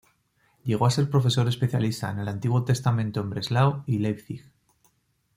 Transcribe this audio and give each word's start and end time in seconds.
Llegó 0.65 0.87
a 0.87 0.89
ser 0.89 1.11
profesor 1.11 1.47
especialista 1.47 2.09
en 2.09 2.17
el 2.17 2.27
Antiguo 2.27 2.63
Testamento 2.65 3.21
en 3.21 3.29
Breslau 3.29 3.83
y 3.85 3.99
Leipzig. 3.99 4.51